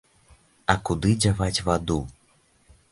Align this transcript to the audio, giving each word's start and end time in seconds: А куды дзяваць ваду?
А 0.75 0.75
куды 0.89 1.11
дзяваць 1.21 1.63
ваду? 1.69 1.99